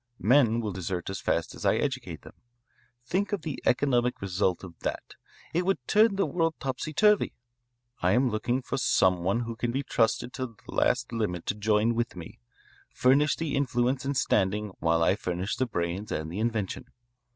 [0.17, 2.33] Men will desert as fast as I educate them.
[3.05, 5.13] Think of the economic result of that;
[5.53, 7.35] it would turn the world topsy turvy.
[8.01, 11.53] I am looking for some one who can be trusted to the last limit to
[11.53, 12.39] join with me,
[12.89, 16.85] furnish the influence and standing while I furnish the brains and the invention.